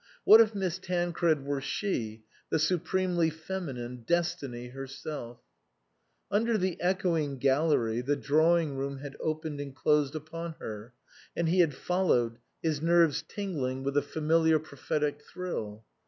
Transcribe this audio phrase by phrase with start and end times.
[0.23, 5.37] What if Miss Tancred were she, the supremely feminine, Destiny herself?
[6.31, 10.93] Under the echoing gallery the drawing room had opened and closed upon her,
[11.37, 15.85] and he had followed, his nerves tingling with the familiar prophetic thrill.